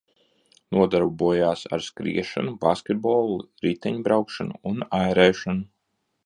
Nodarbojās 0.75 1.61
ar 1.77 1.83
skriešanu, 1.87 2.55
basketbolu, 2.63 3.37
riteņbraukšanu 3.67 4.59
un 4.73 4.83
airēšanu. 5.03 5.63